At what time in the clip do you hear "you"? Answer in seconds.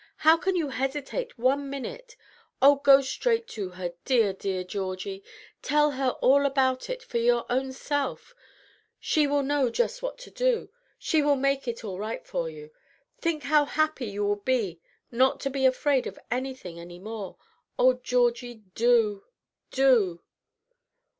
0.55-0.69, 12.49-12.71, 14.07-14.25